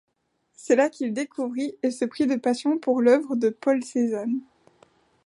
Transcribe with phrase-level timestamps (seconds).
[0.55, 4.39] C'est là qu'il découvrit et se prit de passion pour l'œuvre de Paul Cézanne.